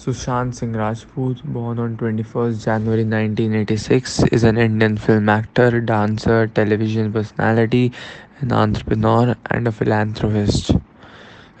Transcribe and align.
Sushant 0.00 0.54
Singh 0.54 0.72
Rajput, 0.72 1.44
born 1.44 1.78
on 1.78 1.94
21st 1.98 2.64
January 2.64 3.04
1986, 3.04 4.22
is 4.32 4.44
an 4.44 4.56
Indian 4.56 4.96
film 4.96 5.28
actor, 5.28 5.78
dancer, 5.82 6.46
television 6.46 7.12
personality, 7.12 7.92
an 8.38 8.50
entrepreneur, 8.50 9.36
and 9.50 9.68
a 9.68 9.72
philanthropist. 9.72 10.70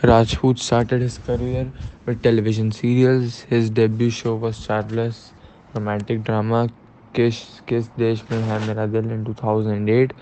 Rajput 0.02 0.58
started 0.58 1.02
his 1.02 1.18
career 1.18 1.70
with 2.06 2.22
television 2.22 2.72
serials. 2.72 3.40
His 3.40 3.68
debut 3.68 4.08
show 4.08 4.36
was 4.36 4.66
childless 4.66 5.34
romantic 5.74 6.24
drama 6.24 6.70
Kiss 7.12 7.60
Kiss 7.66 7.90
Desh 7.98 8.22
Mein 8.30 8.42
Hai 8.44 8.58
Mera 8.66 8.86
Dil 8.86 9.10
in 9.10 9.22
2008, 9.22 10.14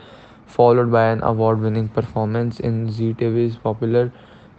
followed 0.48 0.90
by 0.90 1.04
an 1.10 1.22
award-winning 1.22 1.86
performance 1.86 2.58
in 2.58 2.90
Zee 2.90 3.14
TV's 3.14 3.54
popular 3.54 4.10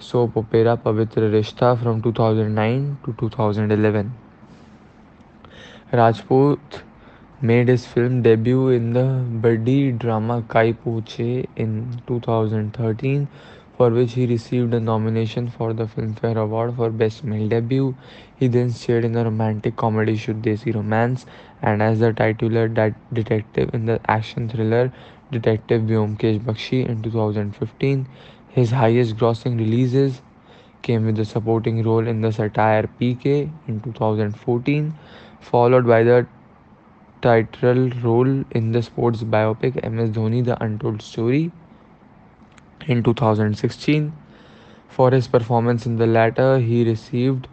soap 0.01 0.25
opera 0.27 0.73
Pavitra 0.75 1.29
Rishta 1.29 1.73
from 1.75 2.01
2009 2.01 2.83
to 3.05 3.27
2011 3.29 4.05
Rajput 5.93 6.77
made 7.41 7.69
his 7.69 7.87
film 7.87 8.21
debut 8.21 8.69
in 8.71 8.91
the 8.93 9.03
buddy 9.43 9.91
drama 9.93 10.39
Kai 10.51 10.73
Po Che 10.85 11.27
in 11.59 11.75
2013 12.11 13.25
for 13.79 13.91
which 13.91 14.15
he 14.15 14.25
received 14.25 14.75
a 14.75 14.79
nomination 14.79 15.49
for 15.49 15.73
the 15.73 15.85
Filmfare 16.13 16.37
award 16.37 16.75
for 16.77 16.89
best 17.03 17.25
male 17.25 17.49
debut 17.49 17.93
he 18.41 18.49
then 18.49 18.71
starred 18.75 19.05
in 19.05 19.13
the 19.13 19.25
romantic 19.25 19.75
comedy 19.75 20.15
Shuddh 20.17 20.41
Desi 20.41 20.71
romance 20.71 21.25
and 21.63 21.81
as 21.81 22.03
the 22.03 22.15
titular 22.17 22.67
detective 23.13 23.71
in 23.75 23.85
the 23.85 23.99
action 24.09 24.47
thriller 24.49 24.91
detective 25.33 25.85
Byomkesh 25.85 26.41
Bakshi 26.43 26.81
in 26.81 27.01
two 27.01 27.11
thousand 27.11 27.51
fifteen 27.51 28.05
His 28.59 28.71
highest 28.71 29.15
grossing 29.15 29.57
releases 29.57 30.21
came 30.81 31.05
with 31.05 31.17
a 31.19 31.23
supporting 31.23 31.81
role 31.81 32.05
in 32.05 32.19
the 32.19 32.31
satire 32.33 32.89
PK 32.99 33.49
in 33.67 33.79
2014, 33.79 34.93
followed 35.39 35.87
by 35.87 36.03
the 36.03 36.27
title 37.21 37.89
role 38.01 38.43
in 38.51 38.73
the 38.73 38.81
sports 38.81 39.23
biopic 39.23 39.81
MS 39.89 40.09
Dhoni 40.09 40.43
The 40.43 40.61
Untold 40.61 41.01
Story 41.01 41.53
in 42.87 43.01
2016. 43.01 44.11
For 44.89 45.11
his 45.11 45.29
performance 45.29 45.85
in 45.85 45.95
the 45.95 46.07
latter, 46.07 46.59
he 46.59 46.83
received 46.83 47.47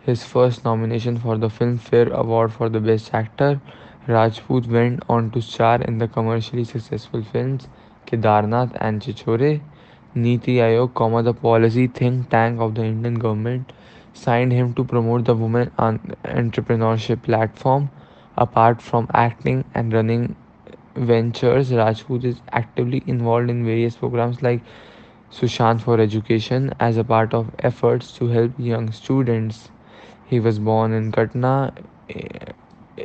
his 0.00 0.24
first 0.24 0.64
nomination 0.64 1.16
for 1.16 1.38
the 1.38 1.48
Filmfare 1.48 2.10
Award 2.10 2.52
for 2.52 2.68
the 2.68 2.80
Best 2.80 3.14
Actor. 3.14 3.60
Rajput 4.08 4.66
went 4.66 5.04
on 5.08 5.30
to 5.30 5.40
star 5.40 5.80
in 5.82 5.98
the 5.98 6.08
commercially 6.08 6.64
successful 6.64 7.22
films 7.22 7.68
Kedarnath 8.06 8.76
and 8.80 9.00
Chhichhore. 9.00 9.60
Niti 10.14 10.56
Aayog, 10.56 11.24
the 11.24 11.32
policy 11.32 11.86
think 11.86 12.30
tank 12.30 12.60
of 12.60 12.74
the 12.74 12.84
Indian 12.84 13.14
government, 13.14 13.72
signed 14.12 14.52
him 14.52 14.74
to 14.74 14.84
promote 14.84 15.24
the 15.24 15.34
women 15.34 15.70
entrepreneurship 15.78 17.22
platform. 17.22 17.90
Apart 18.36 18.82
from 18.82 19.06
acting 19.14 19.64
and 19.74 19.92
running 19.92 20.34
ventures, 20.96 21.72
Rajput 21.72 22.24
is 22.24 22.40
actively 22.52 23.02
involved 23.06 23.50
in 23.50 23.64
various 23.64 23.96
programs 23.96 24.42
like 24.42 24.60
Sushant 25.30 25.80
for 25.80 26.00
Education 26.00 26.74
as 26.80 26.96
a 26.96 27.04
part 27.04 27.32
of 27.32 27.50
efforts 27.60 28.12
to 28.12 28.26
help 28.26 28.52
young 28.58 28.90
students. 28.90 29.70
He 30.26 30.40
was 30.40 30.58
born 30.58 30.92
in 30.92 31.12
Patna. 31.12 31.72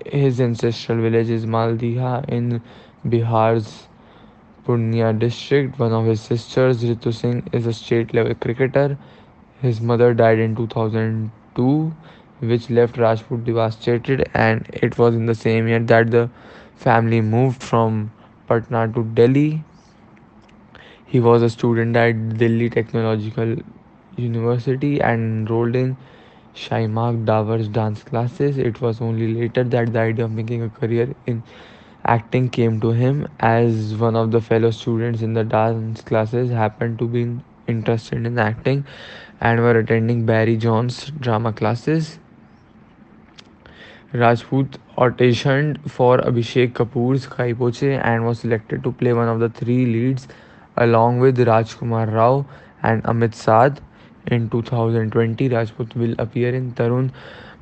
His 0.06 0.42
ancestral 0.42 1.02
village 1.02 1.30
is 1.30 1.46
Maldiha 1.46 2.28
in 2.28 2.62
Bihar's 3.08 3.88
Purnia 4.66 5.14
district. 5.14 5.80
One 5.80 5.94
of 5.94 6.06
his 6.06 6.22
sisters, 6.22 6.84
Ritu 6.84 7.14
Singh, 7.14 7.48
is 7.54 7.68
a 7.68 7.74
state 7.74 8.14
level 8.14 8.36
cricketer. 8.36 8.98
His 9.62 9.80
mother 9.80 10.14
died 10.14 10.40
in 10.40 10.56
2002, 10.56 11.94
which 12.40 12.70
left 12.70 12.98
Rajput 12.98 13.46
devastated, 13.46 14.30
and 14.34 14.68
it 14.74 14.98
was 14.98 15.16
in 15.16 15.26
the 15.26 15.36
same 15.36 15.68
year 15.68 15.80
that 15.80 16.12
the 16.12 16.30
family 16.76 17.22
moved 17.22 17.64
from 17.64 18.12
Patna 18.48 18.92
to 18.94 19.04
Delhi. 19.04 19.64
He 21.06 21.20
was 21.20 21.42
a 21.44 21.50
student 21.50 21.96
at 21.96 22.38
Delhi 22.38 22.70
Technological 22.70 23.56
University 24.18 25.00
and 25.02 25.48
enrolled 25.48 25.76
in 25.76 25.96
Shaimak 26.56 27.26
Davar's 27.26 27.68
dance 27.68 28.04
classes. 28.04 28.58
It 28.58 28.82
was 28.82 29.02
only 29.02 29.34
later 29.34 29.64
that 29.64 29.94
the 29.94 30.00
idea 30.00 30.26
of 30.26 30.32
making 30.32 30.64
a 30.64 30.70
career 30.70 31.14
in 31.28 31.44
acting 32.06 32.50
came 32.50 32.80
to 32.82 32.92
him 32.92 33.28
as 33.40 33.96
one 33.96 34.16
of 34.16 34.32
the 34.32 34.42
fellow 34.42 34.72
students 34.72 35.22
in 35.22 35.34
the 35.34 35.44
dance 35.44 36.02
classes 36.02 36.50
happened 36.50 37.00
to 37.00 37.08
be 37.08 37.40
interested 37.68 38.26
in 38.26 38.38
acting 38.38 38.86
and 39.42 39.60
were 39.60 39.78
attending 39.80 40.26
Barry 40.26 40.58
John's 40.58 41.12
drama 41.20 41.52
classes. 41.52 42.20
Rajput 44.14 44.78
auditioned 44.98 45.90
for 45.90 46.20
Abhishek 46.20 46.74
Kapoor's 46.74 47.28
Kai 47.28 47.54
Po 47.54 47.68
and 47.68 48.26
was 48.26 48.40
selected 48.40 48.84
to 48.84 48.92
play 48.92 49.12
one 49.14 49.28
of 49.28 49.40
the 49.40 49.50
three 49.50 49.86
leads 49.86 50.28
along 50.78 51.20
with 51.20 51.38
Rajkumar 51.38 52.14
Rao 52.14 52.46
and 52.82 53.04
Amit 53.04 53.34
Sadh. 53.34 53.82
In 54.28 54.50
2020, 54.50 55.50
Rajput 55.50 55.96
will 55.96 56.16
appear 56.18 56.50
in 56.56 56.72
Tarun 56.74 57.12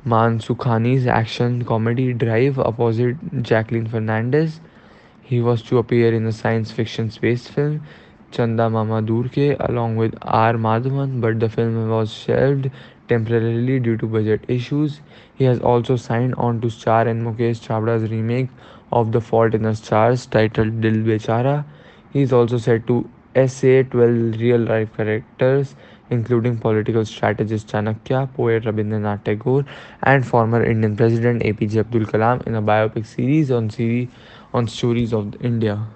Mansukhani's 0.06 1.06
action 1.06 1.62
comedy 1.62 2.14
Drive 2.14 2.58
opposite 2.58 3.16
Jacqueline 3.42 3.86
Fernandez. 3.86 4.60
He 5.20 5.42
was 5.42 5.60
to 5.64 5.76
appear 5.76 6.14
in 6.14 6.26
a 6.26 6.32
science 6.32 6.70
fiction 6.70 7.10
space 7.10 7.48
film 7.48 7.82
Chanda 8.30 8.70
Mama 8.70 9.02
Door 9.02 9.24
Ke 9.24 9.56
along 9.60 9.96
with 9.96 10.14
R. 10.22 10.54
Madhavan, 10.54 11.20
but 11.20 11.38
the 11.38 11.50
film 11.50 11.90
was 11.90 12.10
shelved 12.10 12.70
temporarily 13.08 13.78
due 13.78 13.98
to 13.98 14.06
budget 14.06 14.40
issues. 14.48 15.02
He 15.34 15.44
has 15.44 15.60
also 15.60 15.96
signed 15.96 16.34
on 16.36 16.62
to 16.62 16.70
star 16.70 17.06
in 17.06 17.22
Mukesh 17.22 17.60
Chhabra's 17.60 18.10
remake 18.10 18.48
of 18.90 19.12
The 19.12 19.20
Fault 19.20 19.54
in 19.54 19.66
Our 19.66 19.74
Stars 19.74 20.24
titled 20.24 20.80
Dil 20.80 20.94
Bechara. 20.94 21.66
He 22.10 22.22
is 22.22 22.32
also 22.32 22.56
set 22.56 22.86
to 22.86 23.06
essay 23.34 23.82
12 23.82 24.40
real 24.40 24.60
life 24.60 24.96
characters 24.96 25.74
including 26.10 26.58
political 26.58 27.04
strategist 27.04 27.68
Chanakya, 27.68 28.32
poet 28.34 28.64
Rabindranath 28.64 29.24
Tagore, 29.24 29.64
and 30.02 30.26
former 30.26 30.64
Indian 30.64 30.96
President 30.96 31.42
APJ 31.42 31.78
Abdul 31.78 32.06
Kalam 32.06 32.46
in 32.46 32.54
a 32.54 32.62
biopic 32.62 33.06
series 33.06 33.50
on 33.50 33.70
series 33.70 34.08
on 34.52 34.68
stories 34.68 35.12
of 35.12 35.34
India. 35.42 35.86